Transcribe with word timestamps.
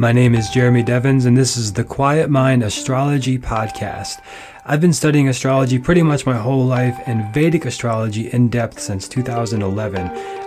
My 0.00 0.12
name 0.12 0.34
is 0.34 0.48
Jeremy 0.48 0.82
Devins, 0.82 1.26
and 1.26 1.36
this 1.36 1.58
is 1.58 1.74
the 1.74 1.84
Quiet 1.84 2.30
Mind 2.30 2.62
Astrology 2.62 3.38
Podcast. 3.38 4.22
I've 4.70 4.80
been 4.80 4.92
studying 4.92 5.28
astrology 5.28 5.80
pretty 5.80 6.04
much 6.04 6.26
my 6.26 6.36
whole 6.36 6.64
life 6.64 6.96
and 7.06 7.34
Vedic 7.34 7.64
astrology 7.64 8.32
in 8.32 8.48
depth 8.48 8.78
since 8.78 9.08
2011. 9.08 10.00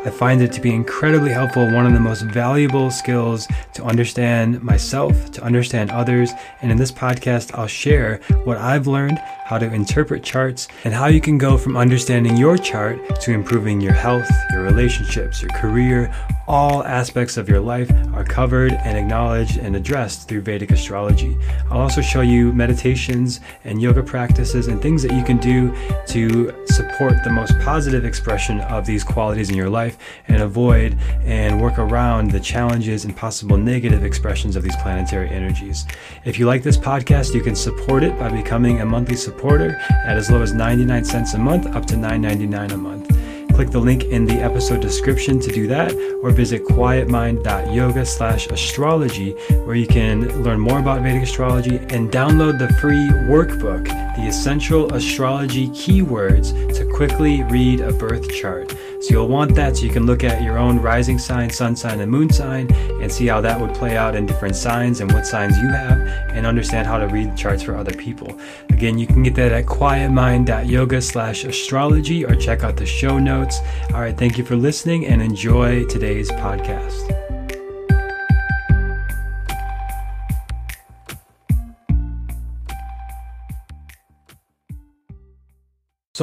I 0.05 0.09
find 0.09 0.41
it 0.41 0.53
to 0.53 0.61
be 0.61 0.73
incredibly 0.73 1.31
helpful, 1.31 1.65
one 1.73 1.85
of 1.85 1.91
the 1.91 1.99
most 1.99 2.21
valuable 2.23 2.89
skills 2.89 3.47
to 3.73 3.83
understand 3.83 4.63
myself, 4.63 5.31
to 5.31 5.43
understand 5.43 5.91
others. 5.91 6.31
And 6.61 6.71
in 6.71 6.77
this 6.77 6.91
podcast, 6.91 7.57
I'll 7.57 7.67
share 7.67 8.21
what 8.45 8.57
I've 8.57 8.87
learned, 8.87 9.17
how 9.45 9.57
to 9.57 9.73
interpret 9.73 10.23
charts, 10.23 10.69
and 10.85 10.93
how 10.93 11.07
you 11.07 11.19
can 11.19 11.37
go 11.37 11.57
from 11.57 11.75
understanding 11.75 12.37
your 12.37 12.57
chart 12.57 13.19
to 13.21 13.31
improving 13.31 13.81
your 13.81 13.93
health, 13.93 14.29
your 14.51 14.63
relationships, 14.63 15.41
your 15.41 15.51
career. 15.51 16.13
All 16.47 16.83
aspects 16.83 17.37
of 17.37 17.47
your 17.47 17.61
life 17.61 17.89
are 18.13 18.25
covered 18.25 18.73
and 18.73 18.97
acknowledged 18.97 19.57
and 19.57 19.75
addressed 19.75 20.27
through 20.27 20.41
Vedic 20.41 20.71
astrology. 20.71 21.37
I'll 21.69 21.79
also 21.79 22.01
show 22.01 22.21
you 22.21 22.51
meditations 22.51 23.39
and 23.63 23.81
yoga 23.81 24.03
practices 24.13 24.67
and 24.67 24.79
things 24.79 25.01
that 25.01 25.11
you 25.11 25.23
can 25.23 25.37
do 25.37 25.75
to 26.05 26.53
support 26.67 27.15
the 27.23 27.31
most 27.31 27.57
positive 27.61 28.05
expression 28.05 28.61
of 28.61 28.85
these 28.85 29.03
qualities 29.03 29.49
in 29.49 29.55
your 29.55 29.71
life 29.71 29.97
and 30.27 30.39
avoid 30.39 30.95
and 31.23 31.59
work 31.59 31.79
around 31.79 32.29
the 32.29 32.39
challenges 32.39 33.05
and 33.05 33.17
possible 33.17 33.57
negative 33.57 34.05
expressions 34.05 34.55
of 34.55 34.61
these 34.61 34.75
planetary 34.75 35.29
energies. 35.29 35.87
If 36.25 36.37
you 36.37 36.45
like 36.45 36.61
this 36.61 36.77
podcast, 36.77 37.33
you 37.33 37.41
can 37.41 37.55
support 37.55 38.03
it 38.03 38.15
by 38.19 38.29
becoming 38.29 38.81
a 38.81 38.85
monthly 38.85 39.15
supporter 39.15 39.77
at 40.05 40.15
as 40.15 40.29
low 40.29 40.43
as 40.43 40.53
99 40.53 41.05
cents 41.05 41.33
a 41.33 41.39
month 41.39 41.65
up 41.75 41.87
to 41.87 41.95
$9.99 41.95 42.71
a 42.71 42.77
month. 42.77 43.22
Click 43.53 43.69
the 43.69 43.79
link 43.79 44.05
in 44.05 44.25
the 44.25 44.41
episode 44.41 44.81
description 44.81 45.39
to 45.39 45.51
do 45.51 45.67
that, 45.67 45.93
or 46.23 46.31
visit 46.31 46.63
quietmind.yoga 46.63 48.05
slash 48.05 48.47
astrology, 48.47 49.31
where 49.65 49.75
you 49.75 49.85
can 49.85 50.43
learn 50.43 50.59
more 50.59 50.79
about 50.79 51.03
Vedic 51.03 51.21
astrology 51.21 51.77
and 51.77 52.11
download 52.11 52.57
the 52.57 52.73
free 52.81 53.09
workbook, 53.29 53.85
The 54.15 54.27
Essential 54.27 54.91
Astrology 54.93 55.67
Keywords 55.67 56.75
to 56.75 56.85
Quickly 56.85 57.43
Read 57.43 57.81
a 57.81 57.93
Birth 57.93 58.33
Chart. 58.33 58.73
So 59.03 59.15
you'll 59.15 59.27
want 59.27 59.53
that 59.55 59.75
so 59.75 59.83
you 59.83 59.91
can 59.91 60.05
look 60.05 60.23
at 60.23 60.41
your 60.41 60.57
own 60.57 60.79
rising 60.79 61.19
sign, 61.19 61.49
sun 61.49 61.75
sign, 61.75 61.99
and 61.99 62.09
moon 62.09 62.29
sign 62.29 62.71
and 62.73 63.11
see 63.11 63.27
how 63.27 63.41
that 63.41 63.59
would 63.59 63.73
play 63.73 63.97
out 63.97 64.15
in 64.15 64.25
different 64.25 64.55
signs 64.55 65.01
and 65.01 65.11
what 65.11 65.27
signs 65.27 65.57
you 65.57 65.67
have 65.67 65.99
and 66.29 66.45
understand 66.45 66.87
how 66.87 66.97
to 66.97 67.07
read 67.07 67.35
charts 67.35 67.61
for 67.61 67.75
other 67.75 67.91
people. 67.91 68.39
Again, 68.69 68.97
you 68.97 69.05
can 69.05 69.21
get 69.21 69.35
that 69.35 69.51
at 69.51 69.65
quietmind.yoga 69.65 71.01
slash 71.01 71.43
astrology 71.43 72.23
or 72.23 72.33
check 72.33 72.63
out 72.63 72.77
the 72.77 72.85
show 72.85 73.19
notes. 73.19 73.59
All 73.93 73.99
right, 73.99 74.17
thank 74.17 74.37
you 74.37 74.45
for 74.45 74.55
listening 74.55 75.05
and 75.05 75.21
enjoy 75.21 75.83
today's 75.87 76.31
podcast. 76.31 77.22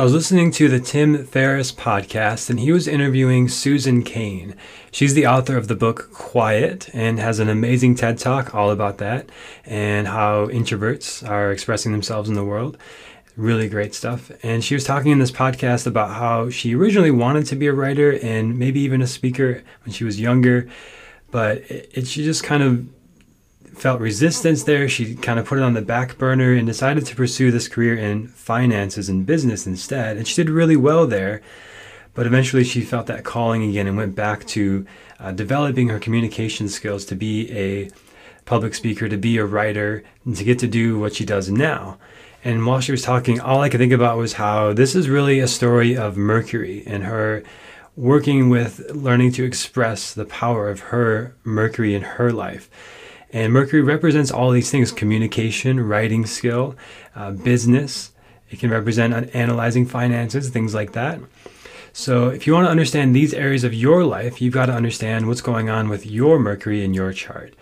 I 0.00 0.02
was 0.02 0.14
listening 0.14 0.50
to 0.52 0.66
the 0.70 0.80
Tim 0.80 1.26
Ferriss 1.26 1.72
podcast, 1.72 2.48
and 2.48 2.58
he 2.58 2.72
was 2.72 2.88
interviewing 2.88 3.48
Susan 3.50 4.02
Cain. 4.02 4.54
She's 4.90 5.12
the 5.12 5.26
author 5.26 5.58
of 5.58 5.68
the 5.68 5.74
book 5.74 6.10
Quiet 6.10 6.88
and 6.94 7.18
has 7.18 7.38
an 7.38 7.50
amazing 7.50 7.96
TED 7.96 8.16
talk 8.16 8.54
all 8.54 8.70
about 8.70 8.96
that 8.96 9.28
and 9.66 10.08
how 10.08 10.46
introverts 10.46 11.28
are 11.28 11.52
expressing 11.52 11.92
themselves 11.92 12.30
in 12.30 12.34
the 12.34 12.46
world. 12.46 12.78
Really 13.36 13.68
great 13.68 13.94
stuff. 13.94 14.32
And 14.42 14.64
she 14.64 14.72
was 14.72 14.84
talking 14.84 15.12
in 15.12 15.18
this 15.18 15.30
podcast 15.30 15.86
about 15.86 16.14
how 16.14 16.48
she 16.48 16.74
originally 16.74 17.10
wanted 17.10 17.44
to 17.48 17.54
be 17.54 17.66
a 17.66 17.74
writer 17.74 18.18
and 18.22 18.58
maybe 18.58 18.80
even 18.80 19.02
a 19.02 19.06
speaker 19.06 19.62
when 19.84 19.92
she 19.92 20.04
was 20.04 20.18
younger, 20.18 20.66
but 21.30 21.58
it, 21.70 21.90
it 21.92 22.06
she 22.06 22.24
just 22.24 22.42
kind 22.42 22.62
of 22.62 22.88
felt 23.80 24.00
resistance 24.00 24.64
there. 24.64 24.88
She 24.88 25.14
kind 25.14 25.38
of 25.38 25.46
put 25.46 25.58
it 25.58 25.64
on 25.64 25.74
the 25.74 25.80
back 25.80 26.18
burner 26.18 26.52
and 26.52 26.66
decided 26.66 27.06
to 27.06 27.16
pursue 27.16 27.50
this 27.50 27.68
career 27.68 27.96
in 27.96 28.28
finances 28.28 29.08
and 29.08 29.24
business 29.24 29.66
instead. 29.66 30.16
And 30.16 30.28
she 30.28 30.42
did 30.42 30.50
really 30.50 30.76
well 30.76 31.06
there. 31.06 31.40
But 32.12 32.26
eventually 32.26 32.64
she 32.64 32.82
felt 32.82 33.06
that 33.06 33.24
calling 33.24 33.62
again 33.62 33.86
and 33.86 33.96
went 33.96 34.14
back 34.14 34.44
to 34.48 34.84
uh, 35.18 35.32
developing 35.32 35.88
her 35.88 35.98
communication 35.98 36.68
skills 36.68 37.04
to 37.06 37.14
be 37.14 37.50
a 37.52 37.90
public 38.44 38.74
speaker, 38.74 39.08
to 39.08 39.16
be 39.16 39.38
a 39.38 39.46
writer, 39.46 40.02
and 40.24 40.36
to 40.36 40.44
get 40.44 40.58
to 40.58 40.66
do 40.66 40.98
what 40.98 41.14
she 41.14 41.24
does 41.24 41.48
now. 41.48 41.98
And 42.44 42.66
while 42.66 42.80
she 42.80 42.92
was 42.92 43.02
talking, 43.02 43.40
all 43.40 43.60
I 43.60 43.68
could 43.68 43.80
think 43.80 43.92
about 43.92 44.18
was 44.18 44.34
how 44.34 44.72
this 44.72 44.94
is 44.94 45.08
really 45.08 45.40
a 45.40 45.48
story 45.48 45.96
of 45.96 46.16
Mercury 46.16 46.82
and 46.86 47.04
her 47.04 47.42
working 47.96 48.48
with 48.48 48.90
learning 48.94 49.32
to 49.32 49.44
express 49.44 50.12
the 50.12 50.24
power 50.24 50.68
of 50.68 50.80
her 50.80 51.36
Mercury 51.44 51.94
in 51.94 52.02
her 52.02 52.32
life. 52.32 52.68
And 53.32 53.52
Mercury 53.52 53.82
represents 53.82 54.30
all 54.30 54.50
these 54.50 54.70
things 54.70 54.90
communication, 54.90 55.80
writing 55.80 56.26
skill, 56.26 56.74
uh, 57.14 57.30
business. 57.30 58.12
It 58.50 58.58
can 58.58 58.70
represent 58.70 59.34
analyzing 59.34 59.86
finances, 59.86 60.48
things 60.48 60.74
like 60.74 60.92
that. 60.92 61.20
So, 61.92 62.28
if 62.28 62.46
you 62.46 62.52
want 62.52 62.66
to 62.66 62.70
understand 62.70 63.14
these 63.14 63.34
areas 63.34 63.64
of 63.64 63.74
your 63.74 64.04
life, 64.04 64.40
you've 64.40 64.54
got 64.54 64.66
to 64.66 64.72
understand 64.72 65.26
what's 65.26 65.40
going 65.40 65.68
on 65.68 65.88
with 65.88 66.06
your 66.06 66.38
Mercury 66.38 66.84
in 66.84 66.94
your 66.94 67.12
chart. 67.12 67.54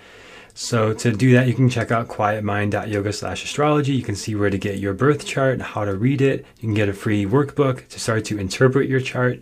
So, 0.55 0.93
to 0.93 1.13
do 1.13 1.33
that, 1.33 1.47
you 1.47 1.55
can 1.55 1.71
check 1.71 1.91
out 1.91 2.09
quietmind.yoga 2.09 3.13
slash 3.13 3.45
astrology. 3.45 3.93
You 3.93 4.03
can 4.03 4.17
see 4.17 4.35
where 4.35 4.51
to 4.51 4.59
get 4.59 4.79
your 4.79 4.93
birth 4.93 5.25
chart 5.25 5.55
and 5.55 5.63
how 5.63 5.85
to 5.85 5.95
read 5.95 6.21
it. 6.21 6.45
You 6.57 6.63
can 6.63 6.75
get 6.75 6.89
a 6.89 6.93
free 6.93 7.25
workbook 7.25 7.89
to 7.89 8.01
start 8.01 8.25
to 8.27 8.39
interpret 8.39 8.89
your 8.89 9.01
chart. 9.01 9.41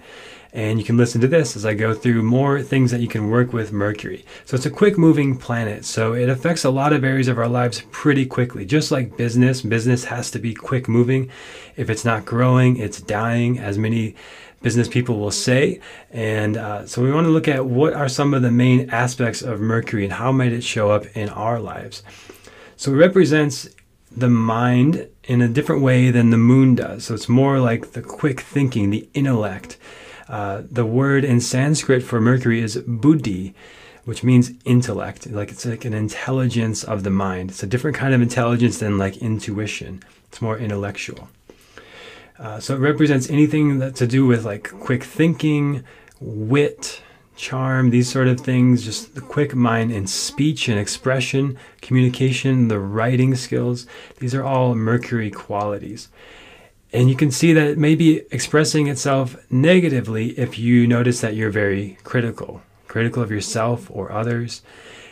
And 0.57 0.79
you 0.79 0.87
can 0.87 0.97
listen 0.97 1.21
to 1.21 1.29
this 1.29 1.55
as 1.55 1.67
I 1.67 1.75
go 1.75 1.93
through 1.93 2.23
more 2.23 2.63
things 2.63 2.91
that 2.91 3.03
you 3.03 3.09
can 3.09 3.29
work 3.29 3.53
with 3.53 3.73
Mercury. 3.73 4.25
So 4.47 4.57
it's 4.57 4.65
a 4.65 4.71
quick 4.71 4.97
moving 4.97 5.37
planet. 5.37 5.85
So 5.85 6.15
it 6.15 6.31
affects 6.31 6.65
a 6.65 6.71
lot 6.71 6.95
of 6.95 7.05
areas 7.05 7.29
of 7.29 7.37
our 7.37 7.47
lives 7.47 7.83
pretty 7.91 8.25
quickly. 8.25 8.65
Just 8.65 8.91
like 8.91 9.19
business, 9.19 9.61
business 9.61 10.05
has 10.05 10.31
to 10.31 10.39
be 10.39 10.55
quick 10.55 10.89
moving. 10.89 11.31
If 11.77 11.91
it's 11.91 12.07
not 12.07 12.25
growing, 12.25 12.79
it's 12.79 13.03
dying, 13.03 13.59
as 13.59 13.77
many 13.77 14.15
business 14.63 14.89
people 14.89 15.19
will 15.19 15.31
say. 15.31 15.79
And 16.11 16.57
uh, 16.57 16.87
so 16.87 17.03
we 17.03 17.13
want 17.13 17.27
to 17.27 17.33
look 17.33 17.49
at 17.49 17.67
what 17.67 17.93
are 17.93 18.09
some 18.09 18.33
of 18.33 18.41
the 18.41 18.51
main 18.51 18.89
aspects 18.89 19.43
of 19.43 19.61
Mercury 19.61 20.05
and 20.05 20.15
how 20.15 20.33
might 20.33 20.53
it 20.53 20.65
show 20.65 20.91
up 20.91 21.05
in 21.15 21.29
our 21.29 21.61
lives. 21.61 22.03
So 22.77 22.93
it 22.93 22.97
represents 22.97 23.69
the 24.11 24.31
mind 24.31 25.07
in 25.25 25.43
a 25.43 25.49
different 25.49 25.83
way 25.83 26.11
than 26.11 26.31
the 26.31 26.39
moon 26.39 26.77
does. 26.77 27.05
So 27.05 27.15
it's 27.15 27.29
more 27.29 27.61
like 27.61 27.93
the 27.93 28.01
quick 28.01 28.41
thinking, 28.41 28.89
the 28.89 29.07
intellect. 29.13 29.77
Uh, 30.29 30.63
the 30.71 30.85
word 30.85 31.25
in 31.25 31.41
Sanskrit 31.41 32.03
for 32.03 32.21
Mercury 32.21 32.61
is 32.61 32.77
buddhi, 32.87 33.55
which 34.05 34.23
means 34.23 34.53
intellect. 34.65 35.27
Like 35.27 35.51
it's 35.51 35.67
like 35.67 35.85
an 35.85 35.95
intelligence 35.95 36.83
of 36.85 37.05
the 37.05 37.11
mind. 37.11 37.51
It's 37.51 37.63
a 37.63 37.67
different 37.67 37.97
kind 37.97 38.15
of 38.15 38.23
intelligence 38.23 38.79
than 38.79 38.99
like 38.99 39.17
intuition. 39.19 40.03
It's 40.29 40.43
more 40.43 40.59
intellectual. 40.59 41.29
Uh, 42.39 42.61
so 42.61 42.75
it 42.75 42.81
represents 42.81 43.31
anything 43.31 43.79
that 43.79 43.97
to 43.97 44.07
do 44.07 44.27
with 44.27 44.45
like 44.45 44.71
quick 44.71 45.05
thinking, 45.05 45.85
wit, 46.21 47.01
charm, 47.37 47.91
these 47.91 48.11
sort 48.11 48.29
of 48.29 48.41
things, 48.41 48.85
just 48.85 49.15
the 49.15 49.21
quick 49.21 49.55
mind 49.55 49.93
in 49.93 50.07
speech 50.07 50.69
and 50.69 50.79
expression, 50.79 51.57
communication, 51.81 52.69
the 52.69 52.79
writing 52.79 53.35
skills. 53.35 53.87
These 54.19 54.35
are 54.35 54.45
all 54.45 54.75
Mercury 54.75 55.31
qualities. 55.31 56.09
And 56.93 57.11
you 57.11 57.17
can 57.17 57.31
see 57.31 57.53
that 57.53 57.67
it 57.67 57.79
may 57.79 57.95
be 57.95 58.23
expressing 58.31 58.87
itself 58.87 59.37
negatively 59.51 60.39
if 60.39 60.59
you 60.59 60.87
notice 60.87 61.21
that 61.21 61.35
you're 61.35 61.51
very 61.51 61.99
critical, 62.05 62.63
critical 62.87 63.23
of 63.23 63.31
yourself 63.31 63.91
or 63.91 64.13
others. 64.13 64.63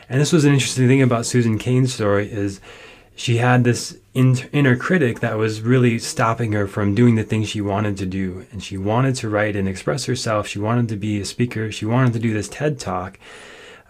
And 0.08 0.20
this 0.20 0.32
was 0.32 0.44
an 0.44 0.54
interesting 0.54 0.86
thing 0.86 1.02
about 1.02 1.26
Susan 1.26 1.58
Cain's 1.58 1.92
story 1.92 2.30
is 2.30 2.60
she 3.16 3.38
had 3.38 3.64
this 3.64 3.98
inner 4.14 4.76
critic 4.76 5.20
that 5.20 5.36
was 5.36 5.60
really 5.60 5.98
stopping 5.98 6.52
her 6.52 6.66
from 6.66 6.94
doing 6.94 7.16
the 7.16 7.24
things 7.24 7.48
she 7.48 7.60
wanted 7.60 7.96
to 7.98 8.06
do. 8.06 8.46
And 8.52 8.62
she 8.62 8.76
wanted 8.76 9.16
to 9.16 9.28
write 9.28 9.56
and 9.56 9.68
express 9.68 10.06
herself. 10.06 10.46
She 10.46 10.58
wanted 10.58 10.88
to 10.88 10.96
be 10.96 11.20
a 11.20 11.24
speaker. 11.24 11.70
She 11.70 11.86
wanted 11.86 12.12
to 12.14 12.18
do 12.18 12.32
this 12.32 12.48
TED 12.48 12.78
talk. 12.78 13.18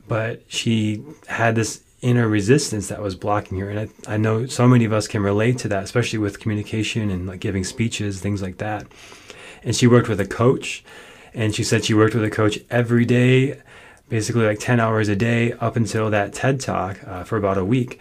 But 0.09 0.43
she 0.49 1.03
had 1.29 1.55
this 1.55 1.84
inner 2.05 2.29
resistance 2.29 2.89
that 2.89 3.01
was 3.01 3.17
blocking 3.17 3.59
her. 3.59 3.71
And 3.71 3.81
I, 3.81 4.15
I 4.15 4.17
know 4.19 4.45
so 4.47 4.69
many 4.69 4.85
of 4.85 4.93
us 4.93 5.09
can 5.09 5.23
relate 5.23 5.57
to 5.59 5.69
that, 5.69 5.83
especially 5.83 6.19
with 6.19 6.39
communication 6.39 7.11
and 7.11 7.27
like 7.27 7.41
giving 7.41 7.65
speeches, 7.65 8.21
things 8.21 8.43
like 8.43 8.59
that. 8.59 8.87
And 9.63 9.75
she 9.75 9.87
worked 9.87 10.11
with 10.11 10.21
a 10.21 10.27
coach, 10.27 10.85
and 11.33 11.55
she 11.55 11.65
said 11.65 11.85
she 11.85 11.95
worked 11.95 12.15
with 12.15 12.23
a 12.23 12.31
coach 12.31 12.59
every 12.71 13.07
day, 13.07 13.63
basically 14.11 14.45
like 14.45 14.59
10 14.59 14.79
hours 14.79 15.09
a 15.09 15.17
day 15.17 15.53
up 15.55 15.77
until 15.77 16.11
that 16.11 16.35
TED 16.35 16.61
talk 16.61 17.03
uh, 17.07 17.25
for 17.25 17.39
about 17.39 17.57
a 17.57 17.65
week. 17.65 17.99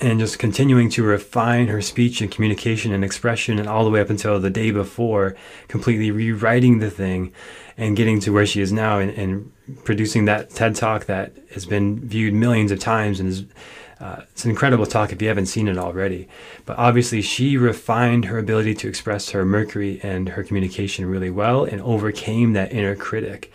And 0.00 0.20
just 0.20 0.38
continuing 0.38 0.90
to 0.90 1.02
refine 1.02 1.68
her 1.68 1.80
speech 1.80 2.20
and 2.20 2.30
communication 2.30 2.92
and 2.92 3.02
expression, 3.02 3.58
and 3.58 3.66
all 3.66 3.84
the 3.84 3.90
way 3.90 4.00
up 4.00 4.10
until 4.10 4.38
the 4.38 4.50
day 4.50 4.70
before, 4.70 5.36
completely 5.68 6.10
rewriting 6.10 6.80
the 6.80 6.90
thing 6.90 7.32
and 7.78 7.96
getting 7.96 8.20
to 8.20 8.32
where 8.32 8.44
she 8.44 8.60
is 8.60 8.72
now 8.72 8.98
and, 8.98 9.10
and 9.12 9.52
producing 9.84 10.26
that 10.26 10.50
TED 10.50 10.76
talk 10.76 11.06
that 11.06 11.32
has 11.54 11.64
been 11.64 11.98
viewed 12.00 12.34
millions 12.34 12.70
of 12.70 12.78
times 12.78 13.20
and 13.20 13.28
is 13.30 13.44
uh, 14.00 14.22
it's 14.32 14.44
an 14.44 14.50
incredible 14.50 14.86
talk 14.86 15.12
if 15.12 15.20
you 15.20 15.28
haven't 15.28 15.46
seen 15.46 15.68
it 15.68 15.76
already. 15.76 16.26
But 16.64 16.78
obviously, 16.78 17.20
she 17.20 17.58
refined 17.58 18.24
her 18.26 18.38
ability 18.38 18.74
to 18.76 18.88
express 18.88 19.30
her 19.30 19.44
Mercury 19.44 20.00
and 20.02 20.30
her 20.30 20.42
communication 20.42 21.04
really 21.04 21.28
well 21.28 21.64
and 21.64 21.82
overcame 21.82 22.54
that 22.54 22.72
inner 22.72 22.96
critic. 22.96 23.52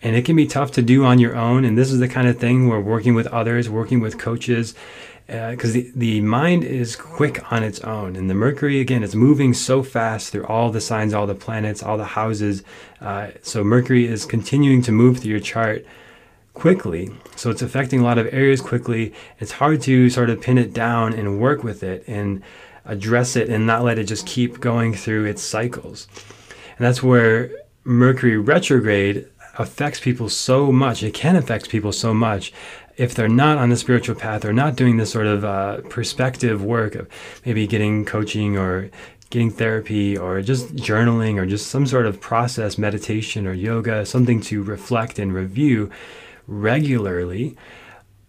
And 0.00 0.14
it 0.14 0.24
can 0.24 0.36
be 0.36 0.46
tough 0.46 0.70
to 0.72 0.82
do 0.82 1.04
on 1.04 1.18
your 1.18 1.34
own. 1.34 1.64
And 1.64 1.76
this 1.76 1.90
is 1.90 1.98
the 1.98 2.08
kind 2.08 2.28
of 2.28 2.38
thing 2.38 2.68
where 2.68 2.80
working 2.80 3.14
with 3.14 3.26
others, 3.26 3.68
working 3.68 4.00
with 4.00 4.16
coaches, 4.16 4.74
because 5.30 5.70
uh, 5.70 5.74
the, 5.74 5.92
the 5.94 6.20
mind 6.22 6.64
is 6.64 6.96
quick 6.96 7.52
on 7.52 7.62
its 7.62 7.78
own. 7.80 8.16
And 8.16 8.28
the 8.28 8.34
Mercury, 8.34 8.80
again, 8.80 9.04
it's 9.04 9.14
moving 9.14 9.54
so 9.54 9.84
fast 9.84 10.32
through 10.32 10.44
all 10.46 10.72
the 10.72 10.80
signs, 10.80 11.14
all 11.14 11.28
the 11.28 11.36
planets, 11.36 11.84
all 11.84 11.96
the 11.96 12.04
houses. 12.04 12.64
Uh, 13.00 13.28
so 13.40 13.62
Mercury 13.62 14.06
is 14.06 14.24
continuing 14.24 14.82
to 14.82 14.90
move 14.90 15.18
through 15.18 15.30
your 15.30 15.40
chart 15.40 15.86
quickly. 16.52 17.10
So 17.36 17.50
it's 17.50 17.62
affecting 17.62 18.00
a 18.00 18.02
lot 18.02 18.18
of 18.18 18.26
areas 18.34 18.60
quickly. 18.60 19.14
It's 19.38 19.52
hard 19.52 19.82
to 19.82 20.10
sort 20.10 20.30
of 20.30 20.40
pin 20.40 20.58
it 20.58 20.72
down 20.72 21.12
and 21.12 21.40
work 21.40 21.62
with 21.62 21.84
it 21.84 22.02
and 22.08 22.42
address 22.84 23.36
it 23.36 23.48
and 23.48 23.64
not 23.66 23.84
let 23.84 24.00
it 24.00 24.04
just 24.04 24.26
keep 24.26 24.58
going 24.58 24.94
through 24.94 25.26
its 25.26 25.42
cycles. 25.42 26.08
And 26.76 26.84
that's 26.84 27.04
where 27.04 27.52
Mercury 27.84 28.36
retrograde 28.36 29.28
affects 29.60 30.00
people 30.00 30.28
so 30.28 30.72
much. 30.72 31.02
It 31.02 31.14
can 31.14 31.36
affect 31.36 31.68
people 31.68 31.92
so 31.92 32.14
much 32.14 32.52
if 32.96 33.14
they're 33.14 33.28
not 33.28 33.58
on 33.58 33.70
the 33.70 33.76
spiritual 33.76 34.14
path 34.14 34.44
or 34.44 34.52
not 34.52 34.76
doing 34.76 34.96
this 34.96 35.10
sort 35.10 35.26
of 35.26 35.44
uh, 35.44 35.80
perspective 35.88 36.64
work 36.64 36.94
of 36.94 37.08
maybe 37.46 37.66
getting 37.66 38.04
coaching 38.04 38.56
or 38.56 38.90
getting 39.30 39.50
therapy 39.50 40.18
or 40.18 40.42
just 40.42 40.74
journaling 40.74 41.36
or 41.36 41.46
just 41.46 41.68
some 41.68 41.86
sort 41.86 42.04
of 42.04 42.20
process, 42.20 42.76
meditation 42.76 43.46
or 43.46 43.52
yoga, 43.52 44.04
something 44.04 44.40
to 44.40 44.62
reflect 44.62 45.18
and 45.18 45.32
review 45.32 45.90
regularly. 46.46 47.56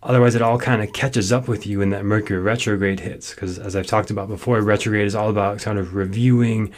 Otherwise, 0.03 0.35
it 0.35 0.41
all 0.41 0.57
kind 0.57 0.81
of 0.81 0.93
catches 0.93 1.31
up 1.31 1.47
with 1.47 1.67
you 1.67 1.79
when 1.79 1.89
that 1.91 2.05
Mercury 2.05 2.39
retrograde 2.39 3.01
hits. 3.01 3.33
Because 3.33 3.59
as 3.59 3.75
I've 3.75 3.87
talked 3.87 4.09
about 4.09 4.27
before, 4.27 4.59
retrograde 4.61 5.05
is 5.05 5.15
all 5.15 5.29
about 5.29 5.59
kind 5.59 5.77
of 5.77 5.95
reviewing, 5.95 6.73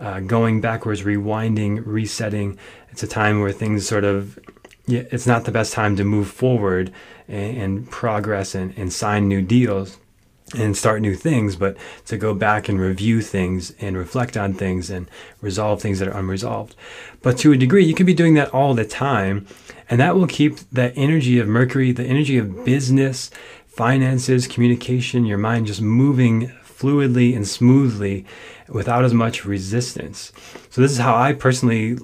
uh, 0.00 0.20
going 0.20 0.60
backwards, 0.60 1.02
rewinding, 1.02 1.82
resetting. 1.84 2.58
It's 2.90 3.02
a 3.02 3.08
time 3.08 3.40
where 3.40 3.52
things 3.52 3.86
sort 3.86 4.04
of, 4.04 4.38
it's 4.86 5.26
not 5.26 5.44
the 5.44 5.52
best 5.52 5.72
time 5.72 5.96
to 5.96 6.04
move 6.04 6.28
forward 6.28 6.92
and, 7.28 7.56
and 7.56 7.90
progress 7.90 8.54
and, 8.54 8.76
and 8.76 8.92
sign 8.92 9.28
new 9.28 9.42
deals 9.42 9.98
and 10.56 10.76
start 10.76 11.00
new 11.00 11.16
things, 11.16 11.56
but 11.56 11.76
to 12.06 12.16
go 12.16 12.34
back 12.34 12.68
and 12.68 12.78
review 12.78 13.22
things 13.22 13.72
and 13.80 13.96
reflect 13.96 14.36
on 14.36 14.54
things 14.54 14.90
and 14.90 15.08
resolve 15.40 15.80
things 15.80 15.98
that 15.98 16.08
are 16.08 16.16
unresolved. 16.16 16.76
But 17.22 17.38
to 17.38 17.52
a 17.52 17.56
degree, 17.56 17.84
you 17.84 17.94
can 17.94 18.06
be 18.06 18.14
doing 18.14 18.34
that 18.34 18.52
all 18.52 18.74
the 18.74 18.84
time, 18.84 19.46
and 19.88 19.98
that 20.00 20.14
will 20.14 20.26
keep 20.26 20.58
that 20.70 20.92
energy 20.96 21.38
of 21.38 21.48
Mercury, 21.48 21.92
the 21.92 22.04
energy 22.04 22.36
of 22.36 22.64
business, 22.64 23.30
finances, 23.66 24.46
communication, 24.46 25.24
your 25.24 25.38
mind 25.38 25.66
just 25.66 25.80
moving 25.80 26.52
fluidly 26.84 27.34
and 27.34 27.46
smoothly 27.46 28.24
without 28.68 29.04
as 29.04 29.14
much 29.14 29.44
resistance. 29.44 30.32
So, 30.70 30.80
this 30.80 30.92
is 30.92 30.98
how 30.98 31.14
I 31.14 31.32
personally 31.32 31.98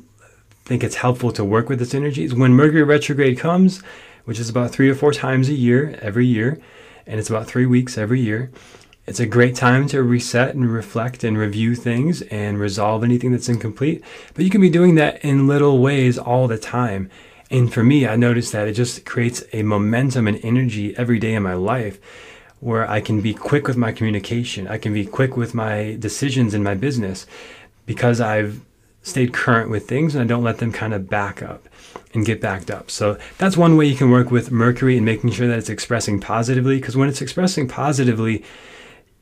think 0.64 0.82
it's 0.82 0.96
helpful 0.96 1.32
to 1.32 1.44
work 1.44 1.68
with 1.68 1.78
this 1.78 1.94
energy 1.94 2.24
is 2.24 2.34
when 2.34 2.54
Mercury 2.54 2.82
retrograde 2.82 3.38
comes, 3.38 3.82
which 4.24 4.38
is 4.38 4.48
about 4.48 4.70
three 4.70 4.88
or 4.88 4.94
four 4.94 5.12
times 5.12 5.48
a 5.48 5.54
year, 5.54 5.98
every 6.00 6.26
year 6.26 6.60
and 7.10 7.18
it's 7.18 7.28
about 7.28 7.46
three 7.46 7.66
weeks 7.66 7.98
every 7.98 8.20
year. 8.20 8.50
It's 9.06 9.18
a 9.18 9.26
great 9.26 9.56
time 9.56 9.88
to 9.88 10.02
reset 10.02 10.54
and 10.54 10.72
reflect 10.72 11.24
and 11.24 11.36
review 11.36 11.74
things 11.74 12.22
and 12.22 12.60
resolve 12.60 13.02
anything 13.02 13.32
that's 13.32 13.48
incomplete. 13.48 14.04
But 14.34 14.44
you 14.44 14.50
can 14.50 14.60
be 14.60 14.70
doing 14.70 14.94
that 14.94 15.24
in 15.24 15.48
little 15.48 15.80
ways 15.80 16.18
all 16.18 16.46
the 16.46 16.58
time. 16.58 17.10
And 17.50 17.72
for 17.72 17.82
me, 17.82 18.06
I 18.06 18.14
noticed 18.14 18.52
that 18.52 18.68
it 18.68 18.74
just 18.74 19.04
creates 19.04 19.42
a 19.52 19.64
momentum 19.64 20.28
and 20.28 20.38
energy 20.44 20.96
every 20.96 21.18
day 21.18 21.34
in 21.34 21.42
my 21.42 21.54
life 21.54 21.98
where 22.60 22.88
I 22.88 23.00
can 23.00 23.20
be 23.20 23.34
quick 23.34 23.66
with 23.66 23.76
my 23.76 23.90
communication. 23.92 24.68
I 24.68 24.78
can 24.78 24.92
be 24.92 25.06
quick 25.06 25.36
with 25.36 25.54
my 25.54 25.96
decisions 25.98 26.54
in 26.54 26.62
my 26.62 26.74
business 26.74 27.26
because 27.86 28.20
I've 28.20 28.60
stayed 29.02 29.32
current 29.32 29.70
with 29.70 29.88
things 29.88 30.14
and 30.14 30.22
I 30.22 30.26
don't 30.26 30.44
let 30.44 30.58
them 30.58 30.72
kind 30.72 30.92
of 30.92 31.08
back 31.08 31.42
up 31.42 31.68
and 32.12 32.26
get 32.26 32.40
backed 32.40 32.70
up. 32.70 32.90
So 32.90 33.18
that's 33.38 33.56
one 33.56 33.76
way 33.76 33.86
you 33.86 33.96
can 33.96 34.10
work 34.10 34.30
with 34.30 34.50
Mercury 34.50 34.96
and 34.96 35.06
making 35.06 35.30
sure 35.30 35.48
that 35.48 35.58
it's 35.58 35.70
expressing 35.70 36.20
positively. 36.20 36.78
Because 36.78 36.96
when 36.96 37.08
it's 37.08 37.22
expressing 37.22 37.66
positively, 37.66 38.44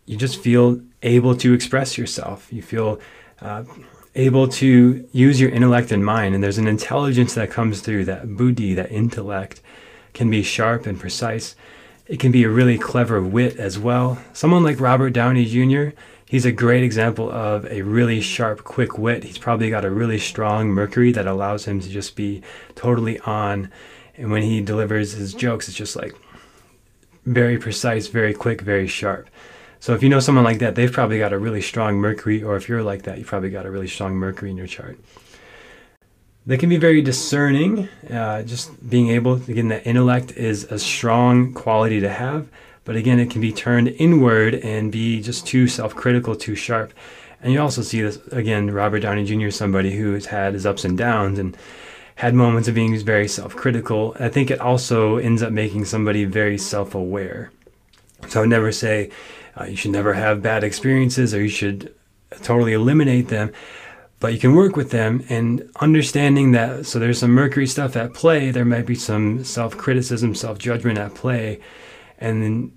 you 0.06 0.16
just 0.16 0.40
feel 0.40 0.80
able 1.02 1.36
to 1.36 1.52
express 1.52 1.96
yourself. 1.96 2.52
You 2.52 2.62
feel 2.62 2.98
uh, 3.40 3.64
able 4.16 4.48
to 4.48 5.08
use 5.12 5.40
your 5.40 5.50
intellect 5.50 5.92
and 5.92 6.04
mind. 6.04 6.34
And 6.34 6.42
there's 6.42 6.58
an 6.58 6.66
intelligence 6.66 7.34
that 7.34 7.50
comes 7.50 7.80
through 7.80 8.06
that 8.06 8.36
buddhi, 8.36 8.74
that 8.74 8.90
intellect 8.90 9.60
can 10.12 10.28
be 10.28 10.42
sharp 10.42 10.86
and 10.86 10.98
precise. 10.98 11.54
It 12.08 12.18
can 12.18 12.32
be 12.32 12.42
a 12.44 12.48
really 12.48 12.78
clever 12.78 13.22
wit 13.22 13.58
as 13.58 13.78
well. 13.78 14.18
Someone 14.32 14.64
like 14.64 14.80
Robert 14.80 15.10
Downey 15.10 15.44
Jr., 15.44 15.94
he's 16.24 16.46
a 16.46 16.52
great 16.52 16.82
example 16.82 17.30
of 17.30 17.66
a 17.66 17.82
really 17.82 18.22
sharp, 18.22 18.64
quick 18.64 18.96
wit. 18.96 19.24
He's 19.24 19.36
probably 19.36 19.68
got 19.68 19.84
a 19.84 19.90
really 19.90 20.18
strong 20.18 20.68
Mercury 20.68 21.12
that 21.12 21.26
allows 21.26 21.66
him 21.66 21.80
to 21.80 21.88
just 21.88 22.16
be 22.16 22.42
totally 22.74 23.18
on. 23.20 23.70
And 24.16 24.30
when 24.32 24.42
he 24.42 24.62
delivers 24.62 25.12
his 25.12 25.34
jokes, 25.34 25.68
it's 25.68 25.76
just 25.76 25.96
like 25.96 26.14
very 27.26 27.58
precise, 27.58 28.06
very 28.06 28.32
quick, 28.32 28.62
very 28.62 28.86
sharp. 28.86 29.28
So 29.78 29.94
if 29.94 30.02
you 30.02 30.08
know 30.08 30.18
someone 30.18 30.44
like 30.44 30.60
that, 30.60 30.76
they've 30.76 30.90
probably 30.90 31.18
got 31.18 31.34
a 31.34 31.38
really 31.38 31.60
strong 31.60 31.96
Mercury, 31.98 32.42
or 32.42 32.56
if 32.56 32.70
you're 32.70 32.82
like 32.82 33.02
that, 33.02 33.18
you've 33.18 33.26
probably 33.26 33.50
got 33.50 33.66
a 33.66 33.70
really 33.70 33.86
strong 33.86 34.14
Mercury 34.14 34.50
in 34.50 34.56
your 34.56 34.66
chart. 34.66 34.98
They 36.48 36.56
can 36.56 36.68
be 36.68 36.78
very 36.78 37.02
discerning. 37.02 37.88
Uh, 38.10 38.42
just 38.42 38.90
being 38.90 39.10
able, 39.10 39.38
to 39.38 39.52
again, 39.52 39.68
that 39.68 39.86
intellect 39.86 40.32
is 40.32 40.64
a 40.64 40.78
strong 40.80 41.52
quality 41.52 42.00
to 42.00 42.08
have 42.08 42.48
but 42.88 42.96
again, 42.96 43.20
it 43.20 43.30
can 43.30 43.42
be 43.42 43.52
turned 43.52 43.88
inward 43.98 44.54
and 44.54 44.90
be 44.90 45.20
just 45.20 45.46
too 45.46 45.68
self 45.68 45.94
critical, 45.94 46.34
too 46.34 46.54
sharp. 46.54 46.94
And 47.42 47.52
you 47.52 47.60
also 47.60 47.82
see 47.82 48.00
this 48.00 48.16
again, 48.28 48.70
Robert 48.70 49.00
Downey 49.00 49.26
Jr., 49.26 49.50
somebody 49.50 49.94
who 49.94 50.14
has 50.14 50.24
had 50.24 50.54
his 50.54 50.64
ups 50.64 50.86
and 50.86 50.96
downs 50.96 51.38
and 51.38 51.54
had 52.14 52.34
moments 52.34 52.66
of 52.66 52.74
being 52.74 52.98
very 53.04 53.28
self 53.28 53.54
critical. 53.54 54.16
I 54.18 54.30
think 54.30 54.50
it 54.50 54.58
also 54.58 55.18
ends 55.18 55.42
up 55.42 55.52
making 55.52 55.84
somebody 55.84 56.24
very 56.24 56.56
self 56.56 56.94
aware. 56.94 57.52
So 58.28 58.40
I 58.40 58.42
would 58.44 58.48
never 58.48 58.72
say 58.72 59.10
uh, 59.60 59.64
you 59.64 59.76
should 59.76 59.90
never 59.90 60.14
have 60.14 60.40
bad 60.40 60.64
experiences 60.64 61.34
or 61.34 61.42
you 61.42 61.50
should 61.50 61.94
totally 62.40 62.72
eliminate 62.72 63.28
them 63.28 63.52
but 64.20 64.32
you 64.32 64.38
can 64.38 64.54
work 64.54 64.76
with 64.76 64.90
them 64.90 65.24
and 65.28 65.68
understanding 65.80 66.52
that 66.52 66.86
so 66.86 66.98
there's 66.98 67.18
some 67.18 67.30
mercury 67.30 67.66
stuff 67.66 67.96
at 67.96 68.14
play 68.14 68.50
there 68.50 68.64
might 68.64 68.86
be 68.86 68.94
some 68.94 69.44
self-criticism 69.44 70.34
self-judgment 70.34 70.98
at 70.98 71.14
play 71.14 71.60
and 72.18 72.42
then 72.42 72.72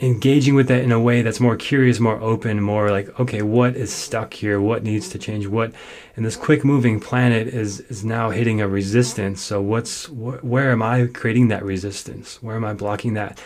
engaging 0.00 0.54
with 0.54 0.68
that 0.68 0.82
in 0.82 0.90
a 0.90 1.00
way 1.00 1.22
that's 1.22 1.40
more 1.40 1.56
curious, 1.56 2.00
more 2.00 2.20
open, 2.20 2.60
more 2.60 2.90
like, 2.90 3.18
okay, 3.20 3.42
what 3.42 3.76
is 3.76 3.92
stuck 3.92 4.34
here? 4.34 4.60
What 4.60 4.82
needs 4.82 5.08
to 5.10 5.18
change? 5.18 5.46
What, 5.46 5.72
and 6.16 6.26
this 6.26 6.36
quick 6.36 6.64
moving 6.64 6.98
planet 6.98 7.46
is, 7.48 7.80
is 7.80 8.04
now 8.04 8.30
hitting 8.30 8.60
a 8.60 8.68
resistance. 8.68 9.40
So 9.40 9.60
what's, 9.62 10.06
wh- 10.06 10.44
where 10.44 10.72
am 10.72 10.82
I 10.82 11.06
creating 11.06 11.48
that 11.48 11.64
resistance? 11.64 12.42
Where 12.42 12.56
am 12.56 12.64
I 12.64 12.74
blocking 12.74 13.14
that? 13.14 13.38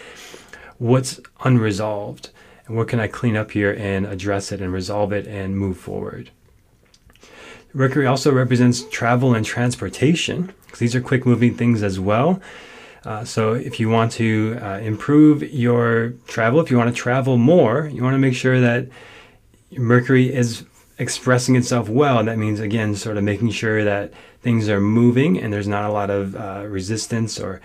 What's 0.78 1.20
unresolved? 1.40 2.31
And 2.67 2.76
what 2.76 2.88
can 2.88 3.00
I 3.00 3.08
clean 3.08 3.36
up 3.36 3.50
here 3.50 3.72
and 3.72 4.06
address 4.06 4.50
it 4.50 4.60
and 4.60 4.72
resolve 4.72 5.12
it 5.12 5.26
and 5.26 5.56
move 5.56 5.78
forward? 5.78 6.31
Mercury 7.72 8.06
also 8.06 8.32
represents 8.32 8.82
travel 8.91 9.34
and 9.34 9.44
transportation. 9.44 10.53
These 10.79 10.94
are 10.94 11.01
quick 11.01 11.27
moving 11.27 11.55
things 11.55 11.82
as 11.82 12.01
well. 12.01 12.41
Uh, 13.05 13.25
so 13.25 13.55
if 13.55 13.79
you 13.79 13.89
want 13.89 14.13
to 14.13 14.58
uh, 14.60 14.79
improve 14.79 15.43
your 15.43 16.10
travel, 16.27 16.60
if 16.60 16.70
you 16.70 16.77
want 16.77 16.94
to 16.94 16.94
travel 16.94 17.37
more, 17.37 17.87
you 17.87 18.03
want 18.03 18.15
to 18.15 18.19
make 18.19 18.34
sure 18.34 18.60
that 18.60 18.89
Mercury 19.72 20.32
is 20.32 20.65
expressing 20.98 21.56
itself 21.56 21.89
well. 21.89 22.25
That 22.25 22.39
means, 22.39 22.60
again, 22.60 22.94
sort 22.96 23.17
of 23.17 23.25
making 23.25 23.51
sure 23.51 23.84
that 23.84 24.13
things 24.43 24.69
are 24.69 24.81
moving 24.81 25.39
and 25.41 25.53
there's 25.53 25.69
not 25.69 25.84
a 25.84 25.93
lot 25.93 26.10
of 26.10 26.34
uh, 26.34 26.65
resistance 26.67 27.39
or 27.39 27.60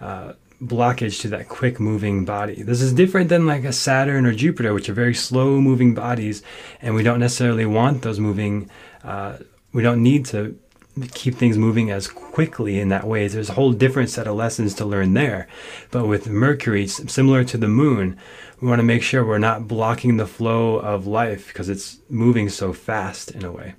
uh, 0.00 0.32
blockage 0.60 1.20
to 1.20 1.28
that 1.28 1.48
quick 1.48 1.78
moving 1.78 2.24
body. 2.24 2.62
This 2.62 2.80
is 2.80 2.92
different 2.92 3.28
than 3.28 3.46
like 3.46 3.64
a 3.64 3.72
Saturn 3.72 4.26
or 4.26 4.32
Jupiter, 4.32 4.74
which 4.74 4.88
are 4.88 4.94
very 4.94 5.14
slow 5.14 5.60
moving 5.60 5.94
bodies, 5.94 6.42
and 6.82 6.94
we 6.94 7.02
don't 7.02 7.20
necessarily 7.20 7.66
want 7.66 8.02
those 8.02 8.18
moving. 8.18 8.70
Uh, 9.04 9.38
we 9.72 9.82
don't 9.82 10.02
need 10.02 10.26
to 10.26 10.58
keep 11.12 11.36
things 11.36 11.56
moving 11.56 11.90
as 11.90 12.08
quickly 12.08 12.80
in 12.80 12.88
that 12.88 13.06
way. 13.06 13.28
There's 13.28 13.50
a 13.50 13.54
whole 13.54 13.72
different 13.72 14.10
set 14.10 14.26
of 14.26 14.34
lessons 14.34 14.74
to 14.74 14.84
learn 14.84 15.14
there. 15.14 15.46
But 15.90 16.06
with 16.06 16.28
Mercury, 16.28 16.88
similar 16.88 17.44
to 17.44 17.56
the 17.56 17.68
moon, 17.68 18.18
we 18.60 18.68
want 18.68 18.80
to 18.80 18.84
make 18.84 19.02
sure 19.02 19.24
we're 19.24 19.38
not 19.38 19.68
blocking 19.68 20.16
the 20.16 20.26
flow 20.26 20.76
of 20.76 21.06
life 21.06 21.48
because 21.48 21.68
it's 21.68 21.98
moving 22.08 22.48
so 22.48 22.72
fast 22.72 23.30
in 23.30 23.44
a 23.44 23.52
way. 23.52 23.74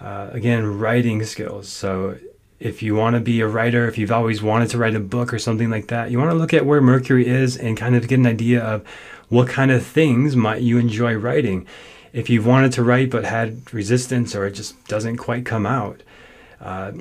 Uh, 0.00 0.30
again, 0.32 0.78
writing 0.78 1.22
skills. 1.24 1.68
So 1.68 2.18
if 2.60 2.82
you 2.82 2.94
want 2.94 3.14
to 3.14 3.20
be 3.20 3.40
a 3.40 3.46
writer, 3.46 3.88
if 3.88 3.98
you've 3.98 4.12
always 4.12 4.42
wanted 4.42 4.70
to 4.70 4.78
write 4.78 4.94
a 4.94 5.00
book 5.00 5.32
or 5.32 5.38
something 5.38 5.70
like 5.70 5.88
that, 5.88 6.10
you 6.10 6.18
want 6.18 6.30
to 6.30 6.36
look 6.36 6.54
at 6.54 6.66
where 6.66 6.80
Mercury 6.80 7.26
is 7.26 7.56
and 7.56 7.76
kind 7.76 7.96
of 7.96 8.08
get 8.08 8.18
an 8.18 8.26
idea 8.26 8.62
of 8.62 8.86
what 9.28 9.48
kind 9.48 9.70
of 9.70 9.84
things 9.84 10.36
might 10.36 10.62
you 10.62 10.78
enjoy 10.78 11.14
writing. 11.14 11.66
If 12.12 12.30
you've 12.30 12.46
wanted 12.46 12.72
to 12.72 12.84
write 12.84 13.10
but 13.10 13.24
had 13.24 13.72
resistance 13.74 14.34
or 14.34 14.46
it 14.46 14.52
just 14.52 14.82
doesn't 14.86 15.16
quite 15.16 15.44
come 15.44 15.66
out, 15.66 16.02
uh, 16.60 16.92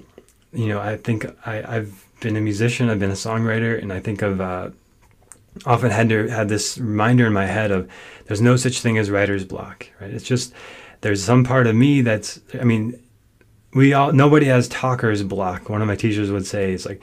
you 0.52 0.68
know, 0.68 0.80
I 0.80 0.98
think 0.98 1.26
I, 1.46 1.56
have 1.56 2.04
been 2.20 2.36
a 2.36 2.42
musician, 2.42 2.90
I've 2.90 3.00
been 3.00 3.12
a 3.12 3.14
songwriter, 3.14 3.80
and 3.82 3.94
I 3.94 4.00
think 4.00 4.24
I've 4.24 4.42
uh, 4.42 4.70
often 5.66 5.92
had 5.92 6.10
to 6.10 6.28
had 6.28 6.50
this 6.50 6.78
reminder 6.78 7.28
in 7.28 7.34
my 7.34 7.46
head 7.46 7.72
of 7.72 7.90
there's 8.26 8.42
no 8.42 8.56
such 8.56 8.82
thing 8.82 8.98
as 8.98 9.12
writer's 9.12 9.46
block, 9.46 9.88
right? 10.00 10.12
It's 10.12 10.24
just 10.24 10.54
there's 11.02 11.24
some 11.24 11.44
part 11.44 11.68
of 11.68 11.76
me 11.76 12.02
that's, 12.02 12.40
I 12.60 12.64
mean, 12.64 12.98
we 13.74 13.94
all 13.94 14.12
nobody 14.12 14.48
has 14.48 14.68
talker's 14.68 15.24
block. 15.24 15.70
One 15.70 15.82
of 15.82 15.88
my 15.88 15.96
teachers 15.96 16.32
would 16.32 16.46
say 16.46 16.74
it's 16.74 16.86
like 16.86 17.02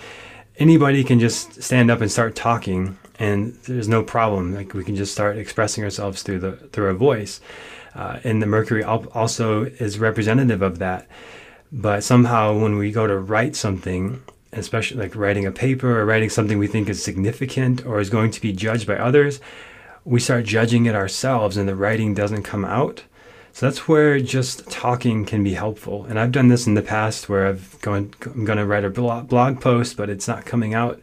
anybody 0.58 1.04
can 1.04 1.20
just 1.20 1.62
stand 1.62 1.90
up 1.90 2.00
and 2.00 2.10
start 2.10 2.34
talking 2.34 2.98
and 3.18 3.54
there's 3.66 3.88
no 3.88 4.02
problem. 4.02 4.54
Like 4.54 4.74
we 4.74 4.84
can 4.84 4.96
just 4.96 5.12
start 5.12 5.36
expressing 5.36 5.84
ourselves 5.84 6.22
through 6.22 6.40
the 6.40 6.52
through 6.52 6.86
our 6.86 6.94
voice. 6.94 7.40
Uh, 7.94 8.20
and 8.22 8.40
the 8.40 8.46
mercury 8.46 8.84
also 8.84 9.64
is 9.64 9.98
representative 9.98 10.62
of 10.62 10.78
that. 10.78 11.08
But 11.72 12.04
somehow 12.04 12.56
when 12.56 12.76
we 12.76 12.92
go 12.92 13.06
to 13.06 13.18
write 13.18 13.56
something 13.56 14.22
especially 14.52 14.98
like 14.98 15.14
writing 15.14 15.46
a 15.46 15.52
paper 15.52 16.00
or 16.00 16.04
writing 16.04 16.28
something 16.28 16.58
we 16.58 16.66
think 16.66 16.88
is 16.88 17.02
significant 17.02 17.86
or 17.86 18.00
is 18.00 18.10
going 18.10 18.32
to 18.32 18.40
be 18.40 18.52
judged 18.52 18.86
by 18.86 18.96
others 18.96 19.40
we 20.04 20.18
start 20.18 20.44
judging 20.44 20.86
it 20.86 20.94
ourselves 20.94 21.56
and 21.56 21.68
the 21.68 21.76
writing 21.76 22.14
doesn't 22.14 22.42
come 22.42 22.64
out 22.64 23.04
so 23.60 23.66
that's 23.66 23.86
where 23.86 24.18
just 24.20 24.70
talking 24.70 25.26
can 25.26 25.44
be 25.44 25.52
helpful. 25.52 26.06
And 26.06 26.18
I've 26.18 26.32
done 26.32 26.48
this 26.48 26.66
in 26.66 26.72
the 26.72 26.80
past 26.80 27.28
where 27.28 27.46
I've 27.46 27.78
going 27.82 28.14
I'm 28.24 28.46
going 28.46 28.56
to 28.56 28.64
write 28.64 28.86
a 28.86 28.88
blog 28.88 29.60
post, 29.60 29.98
but 29.98 30.08
it's 30.08 30.26
not 30.26 30.46
coming 30.46 30.72
out 30.72 31.02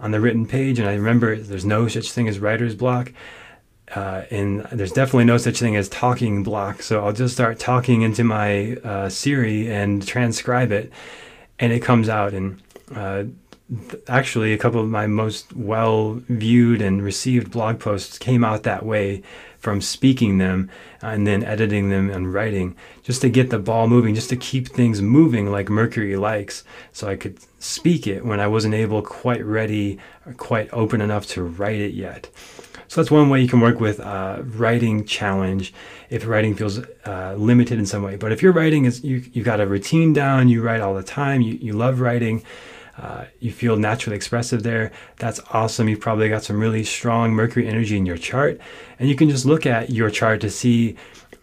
on 0.00 0.10
the 0.10 0.18
written 0.18 0.46
page. 0.46 0.78
And 0.78 0.88
I 0.88 0.94
remember 0.94 1.36
there's 1.36 1.66
no 1.66 1.86
such 1.88 2.10
thing 2.10 2.26
as 2.26 2.38
writer's 2.38 2.74
block. 2.74 3.12
Uh, 3.94 4.22
and 4.30 4.62
there's 4.72 4.92
definitely 4.92 5.26
no 5.26 5.36
such 5.36 5.58
thing 5.58 5.76
as 5.76 5.90
talking 5.90 6.42
block. 6.42 6.80
So 6.80 7.04
I'll 7.04 7.12
just 7.12 7.34
start 7.34 7.58
talking 7.58 8.00
into 8.00 8.24
my 8.24 8.76
uh, 8.76 9.10
Siri 9.10 9.70
and 9.70 10.06
transcribe 10.06 10.72
it, 10.72 10.90
and 11.58 11.70
it 11.70 11.80
comes 11.80 12.08
out. 12.08 12.32
And 12.32 12.62
uh, 12.94 13.24
th- 13.90 14.02
actually, 14.08 14.54
a 14.54 14.58
couple 14.58 14.80
of 14.80 14.88
my 14.88 15.06
most 15.06 15.54
well 15.54 16.22
viewed 16.30 16.80
and 16.80 17.02
received 17.02 17.50
blog 17.50 17.78
posts 17.78 18.16
came 18.16 18.42
out 18.42 18.62
that 18.62 18.86
way 18.86 19.22
from 19.64 19.80
speaking 19.80 20.36
them 20.36 20.70
and 21.00 21.26
then 21.26 21.42
editing 21.42 21.88
them 21.88 22.10
and 22.10 22.34
writing 22.34 22.76
just 23.02 23.22
to 23.22 23.30
get 23.30 23.48
the 23.48 23.58
ball 23.58 23.88
moving, 23.88 24.14
just 24.14 24.28
to 24.28 24.36
keep 24.36 24.68
things 24.68 25.00
moving 25.00 25.50
like 25.50 25.70
Mercury 25.70 26.16
likes. 26.16 26.64
So 26.92 27.08
I 27.08 27.16
could 27.16 27.38
speak 27.58 28.06
it 28.06 28.26
when 28.26 28.40
I 28.40 28.46
wasn't 28.46 28.74
able, 28.74 29.00
quite 29.00 29.42
ready, 29.42 29.98
quite 30.36 30.68
open 30.70 31.00
enough 31.00 31.26
to 31.28 31.42
write 31.42 31.80
it 31.80 31.94
yet. 31.94 32.28
So 32.88 33.00
that's 33.00 33.10
one 33.10 33.30
way 33.30 33.40
you 33.40 33.48
can 33.48 33.60
work 33.60 33.80
with 33.80 34.00
a 34.00 34.44
writing 34.46 35.06
challenge 35.06 35.72
if 36.10 36.26
writing 36.26 36.54
feels 36.54 36.78
uh, 37.06 37.34
limited 37.38 37.78
in 37.78 37.86
some 37.86 38.02
way. 38.02 38.16
But 38.16 38.32
if 38.32 38.42
your 38.42 38.52
writing 38.52 38.84
is 38.84 39.02
you 39.02 39.24
you 39.32 39.42
got 39.42 39.60
a 39.60 39.66
routine 39.66 40.12
down, 40.12 40.50
you 40.50 40.62
write 40.62 40.82
all 40.82 40.94
the 40.94 41.02
time, 41.02 41.40
you, 41.40 41.54
you 41.54 41.72
love 41.72 42.00
writing, 42.00 42.44
uh, 42.98 43.24
you 43.40 43.50
feel 43.50 43.76
naturally 43.76 44.16
expressive 44.16 44.62
there. 44.62 44.92
That's 45.16 45.40
awesome. 45.52 45.88
You've 45.88 46.00
probably 46.00 46.28
got 46.28 46.44
some 46.44 46.60
really 46.60 46.84
strong 46.84 47.32
Mercury 47.32 47.66
energy 47.66 47.96
in 47.96 48.06
your 48.06 48.16
chart. 48.16 48.60
And 48.98 49.08
you 49.08 49.16
can 49.16 49.28
just 49.28 49.44
look 49.44 49.66
at 49.66 49.90
your 49.90 50.10
chart 50.10 50.40
to 50.42 50.50
see 50.50 50.96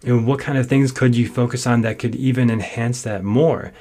you 0.03 0.15
know, 0.15 0.25
what 0.25 0.39
kind 0.39 0.57
of 0.57 0.67
things 0.67 0.91
could 0.91 1.15
you 1.15 1.27
focus 1.27 1.67
on 1.67 1.81
that 1.81 1.99
could 1.99 2.15
even 2.15 2.49
enhance 2.49 3.01
that 3.03 3.23
more. 3.23 3.73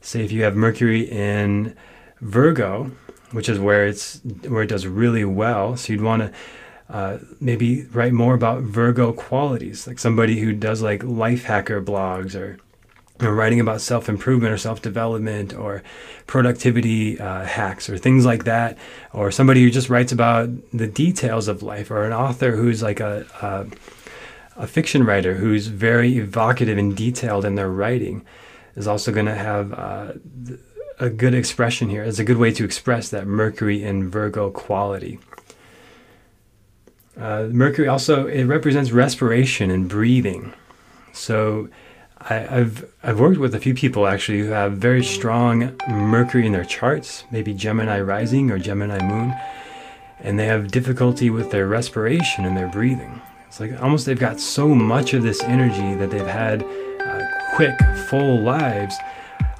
Say 0.00 0.24
if 0.24 0.30
you 0.30 0.44
have 0.44 0.54
Mercury 0.54 1.02
in 1.10 1.74
Virgo, 2.20 2.92
which 3.32 3.48
is 3.48 3.58
where 3.58 3.86
it's 3.86 4.20
where 4.46 4.62
it 4.62 4.68
does 4.68 4.86
really 4.86 5.24
well. 5.24 5.76
So 5.76 5.92
you'd 5.92 6.02
want 6.02 6.22
to 6.22 6.32
uh, 6.88 7.18
maybe 7.40 7.86
write 7.86 8.12
more 8.12 8.34
about 8.34 8.62
Virgo 8.62 9.12
qualities, 9.12 9.86
like 9.86 9.98
somebody 9.98 10.38
who 10.38 10.52
does 10.52 10.80
like 10.80 11.02
life 11.02 11.44
hacker 11.44 11.82
blogs 11.82 12.40
or 12.40 12.58
know, 13.20 13.30
writing 13.30 13.60
about 13.60 13.80
self 13.80 14.08
improvement 14.08 14.52
or 14.52 14.58
self 14.58 14.82
development 14.82 15.54
or 15.54 15.82
productivity 16.26 17.18
uh, 17.18 17.44
hacks 17.44 17.88
or 17.88 17.98
things 17.98 18.24
like 18.26 18.44
that, 18.44 18.76
or 19.12 19.30
somebody 19.30 19.62
who 19.62 19.70
just 19.70 19.88
writes 19.88 20.12
about 20.12 20.48
the 20.72 20.86
details 20.86 21.48
of 21.48 21.62
life, 21.62 21.90
or 21.90 22.04
an 22.04 22.12
author 22.12 22.56
who's 22.56 22.82
like 22.82 23.00
a, 23.00 23.26
a, 23.42 24.62
a 24.62 24.66
fiction 24.66 25.04
writer 25.04 25.34
who's 25.34 25.68
very 25.68 26.18
evocative 26.18 26.78
and 26.78 26.96
detailed 26.96 27.44
in 27.44 27.54
their 27.54 27.70
writing, 27.70 28.24
is 28.74 28.86
also 28.86 29.12
going 29.12 29.26
to 29.26 29.34
have 29.34 29.72
uh, 29.72 30.12
a 30.98 31.10
good 31.10 31.34
expression 31.34 31.88
here. 31.88 32.02
It's 32.02 32.18
a 32.18 32.24
good 32.24 32.38
way 32.38 32.52
to 32.52 32.64
express 32.64 33.08
that 33.10 33.26
Mercury 33.26 33.82
in 33.82 34.10
Virgo 34.10 34.50
quality. 34.50 35.18
Uh, 37.18 37.48
Mercury 37.50 37.88
also 37.88 38.26
it 38.26 38.44
represents 38.44 38.92
respiration 38.92 39.70
and 39.70 39.88
breathing, 39.88 40.52
so 41.14 41.70
I, 42.28 42.34
have 42.34 42.84
I've 43.04 43.20
worked 43.20 43.38
with 43.38 43.54
a 43.54 43.60
few 43.60 43.72
people 43.72 44.08
actually 44.08 44.40
who 44.40 44.48
have 44.48 44.72
very 44.72 45.04
strong 45.04 45.78
Mercury 45.88 46.44
in 46.46 46.52
their 46.52 46.64
charts, 46.64 47.24
maybe 47.30 47.54
Gemini 47.54 48.00
rising 48.00 48.50
or 48.50 48.58
Gemini 48.58 49.00
moon, 49.06 49.32
and 50.20 50.36
they 50.36 50.46
have 50.46 50.72
difficulty 50.72 51.30
with 51.30 51.52
their 51.52 51.68
respiration 51.68 52.44
and 52.44 52.56
their 52.56 52.66
breathing. 52.66 53.20
It's 53.46 53.60
like 53.60 53.80
almost 53.80 54.06
they've 54.06 54.18
got 54.18 54.40
so 54.40 54.74
much 54.74 55.14
of 55.14 55.22
this 55.22 55.40
energy 55.44 55.94
that 55.94 56.10
they've 56.10 56.26
had 56.26 56.64
uh, 56.64 57.22
quick, 57.54 57.78
full 58.10 58.40
lives. 58.40 58.96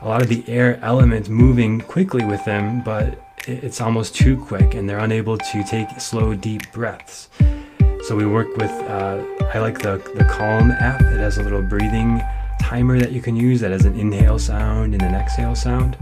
A 0.02 0.08
lot 0.08 0.23
of 0.23 0.28
the 0.28 0.42
air 0.49 0.80
element 0.82 1.28
moving 1.28 1.80
quickly 1.80 2.25
with 2.25 2.44
them, 2.44 2.82
but 2.82 3.16
it's 3.46 3.80
almost 3.80 4.16
too 4.16 4.44
quick, 4.44 4.75
and 4.75 4.88
they're 4.88 4.99
unable 4.99 5.38
to 5.38 5.64
take 5.64 5.88
slow, 6.00 6.35
deep 6.35 6.62
breaths. 6.73 7.28
So 8.06 8.16
we 8.16 8.26
work 8.26 8.56
with. 8.56 8.70
Uh, 8.70 9.25
I 9.54 9.61
like 9.61 9.78
the 9.78 9.99
the 10.16 10.25
Calm 10.25 10.73
app. 10.73 11.00
It 11.00 11.18
has 11.18 11.38
a 11.38 11.44
little 11.44 11.62
breathing 11.62 12.20
timer 12.66 12.99
that 12.99 13.12
you 13.12 13.23
can 13.23 13.37
use 13.37 13.61
that 13.61 13.70
has 13.70 13.85
an 13.85 13.96
inhale 13.96 14.40
sound 14.40 14.92
and 14.92 15.00
an 15.00 15.14
exhale 15.14 15.54
sound. 15.54 15.96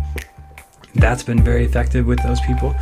That's 0.95 1.23
been 1.23 1.45
very 1.45 1.63
effective 1.63 2.07
with 2.07 2.23
those 2.23 2.41
people. 2.41 2.75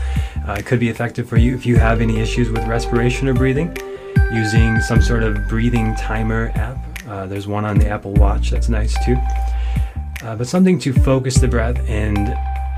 Uh, 0.47 0.53
it 0.53 0.67
could 0.67 0.79
be 0.79 0.89
effective 0.89 1.29
for 1.29 1.37
you 1.37 1.53
if 1.57 1.67
you 1.67 1.77
have 1.79 2.01
any 2.01 2.21
issues 2.21 2.49
with 2.49 2.65
respiration 2.69 3.27
or 3.27 3.35
breathing, 3.35 3.77
using 4.33 4.81
some 4.83 5.03
sort 5.03 5.25
of 5.25 5.49
breathing 5.49 5.97
timer 5.97 6.53
app. 6.55 6.79
Uh, 7.09 7.27
there's 7.27 7.49
one 7.49 7.65
on 7.65 7.77
the 7.77 7.89
Apple 7.89 8.13
Watch 8.13 8.51
that's 8.51 8.69
nice 8.69 8.95
too. 9.05 9.17
Uh, 10.23 10.37
but 10.37 10.47
something 10.47 10.79
to 10.79 10.93
focus 10.93 11.35
the 11.39 11.49
breath 11.49 11.81
and 11.89 12.29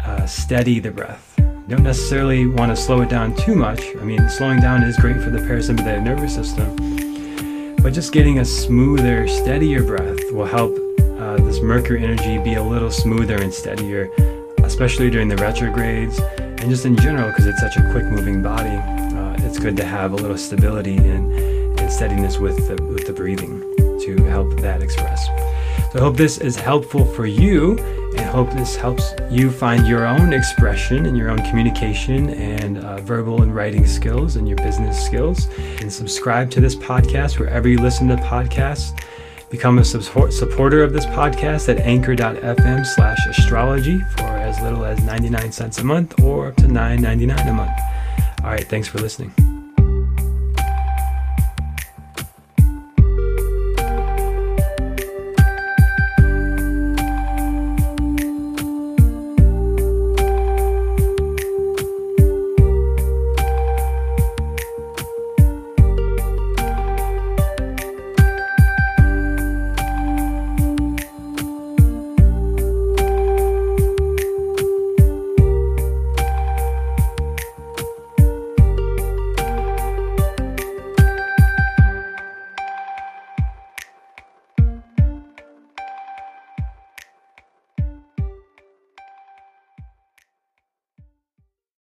uh, 0.06 0.24
steady 0.24 0.80
the 0.80 0.90
breath. 0.90 1.34
Don't 1.68 1.82
necessarily 1.82 2.46
want 2.46 2.74
to 2.74 2.82
slow 2.82 3.02
it 3.02 3.10
down 3.10 3.36
too 3.36 3.54
much. 3.54 3.82
I 4.00 4.04
mean, 4.04 4.26
slowing 4.30 4.60
down 4.60 4.82
is 4.82 4.96
great 4.96 5.20
for 5.22 5.28
the 5.28 5.40
parasympathetic 5.40 6.02
nervous 6.02 6.34
system, 6.34 7.76
but 7.82 7.92
just 7.92 8.10
getting 8.10 8.38
a 8.38 8.44
smoother, 8.44 9.28
steadier 9.28 9.82
breath 9.82 10.18
will 10.32 10.46
help 10.46 10.74
uh, 11.18 11.36
this 11.38 11.60
Mercury 11.60 12.02
energy 12.02 12.38
be 12.38 12.54
a 12.54 12.62
little 12.62 12.90
smoother 12.90 13.36
and 13.36 13.52
steadier, 13.52 14.10
especially 14.62 15.10
during 15.10 15.28
the 15.28 15.36
retrogrades 15.36 16.18
and 16.38 16.70
just 16.70 16.86
in 16.86 16.96
general 16.96 17.28
because 17.28 17.46
it's 17.46 17.60
such 17.60 17.76
a 17.76 17.90
quick 17.92 18.04
moving 18.06 18.42
body. 18.42 18.70
Uh, 18.70 19.36
it's 19.46 19.58
good 19.58 19.76
to 19.76 19.84
have 19.84 20.12
a 20.12 20.16
little 20.16 20.38
stability 20.38 20.96
and, 20.96 21.32
and 21.78 21.92
steadiness 21.92 22.38
with 22.38 22.56
the, 22.68 22.82
with 22.86 23.06
the 23.06 23.12
breathing 23.12 23.60
to 24.00 24.16
help 24.24 24.58
that 24.60 24.82
express. 24.82 25.26
So 25.92 25.98
I 25.98 26.02
hope 26.02 26.16
this 26.16 26.38
is 26.38 26.56
helpful 26.56 27.04
for 27.04 27.26
you 27.26 27.78
and 28.16 28.20
hope 28.30 28.50
this 28.52 28.76
helps 28.76 29.12
you 29.30 29.50
find 29.50 29.86
your 29.86 30.06
own 30.06 30.32
expression 30.32 31.06
and 31.06 31.16
your 31.16 31.30
own 31.30 31.38
communication 31.48 32.30
and 32.30 32.78
uh, 32.78 33.00
verbal 33.00 33.42
and 33.42 33.54
writing 33.54 33.86
skills 33.86 34.36
and 34.36 34.48
your 34.48 34.56
business 34.56 35.04
skills. 35.04 35.48
And 35.80 35.92
subscribe 35.92 36.50
to 36.52 36.60
this 36.60 36.74
podcast 36.74 37.38
wherever 37.38 37.68
you 37.68 37.78
listen 37.78 38.08
to 38.08 38.16
podcasts. 38.16 38.98
Become 39.50 39.78
a 39.78 39.84
support, 39.84 40.32
supporter 40.32 40.82
of 40.82 40.92
this 40.92 41.06
podcast 41.06 41.68
at 41.68 41.80
anchor.fm 41.80 42.86
slash 42.86 43.26
astrology 43.28 44.00
for 44.16 44.24
as 44.24 44.60
little 44.62 44.84
as 44.84 45.02
99 45.04 45.52
cents 45.52 45.78
a 45.78 45.84
month 45.84 46.18
or 46.20 46.48
up 46.48 46.56
to 46.56 46.64
$9.99 46.64 47.48
a 47.48 47.52
month. 47.52 47.78
All 48.42 48.50
right, 48.50 48.66
thanks 48.66 48.88
for 48.88 48.98
listening. 48.98 49.53